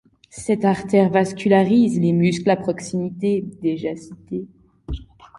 [0.31, 4.47] Cette artère vascularise les muscles à proximité, déjà cités.